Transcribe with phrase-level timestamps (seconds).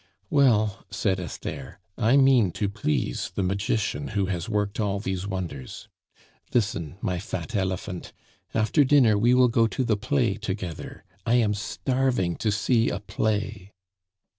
[0.31, 5.89] "Well," said Esther, "I mean to please the magician who has worked all these wonders.
[6.51, 8.11] Listen, my fat elephant,
[8.51, 11.03] after dinner we will go to the play together.
[11.23, 13.73] I am starving to see a play."